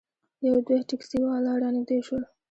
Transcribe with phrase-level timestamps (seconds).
[0.47, 2.23] یو دوه ټیکسي والا رانږدې شول.